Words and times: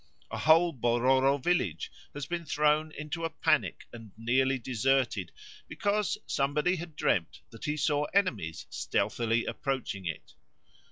A 0.31 0.37
whole 0.39 0.73
Bororo 0.73 1.37
village 1.37 1.91
has 2.15 2.25
been 2.25 2.43
thrown 2.43 2.91
into 2.93 3.23
a 3.23 3.29
panic 3.29 3.87
and 3.93 4.11
nearly 4.17 4.57
deserted 4.57 5.31
because 5.67 6.17
somebody 6.25 6.77
had 6.77 6.95
dreamed 6.95 7.39
that 7.51 7.65
he 7.65 7.77
saw 7.77 8.05
enemies 8.05 8.65
stealthily 8.71 9.45
approaching 9.45 10.07
it. 10.07 10.33